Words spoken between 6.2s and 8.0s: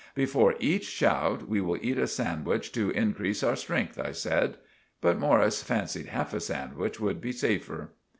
a sandwich would be safer.